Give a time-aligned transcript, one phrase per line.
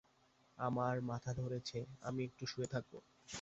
[0.57, 2.93] আমার মাথা ধরেছে, আমি একটু শুয়ে থাকব।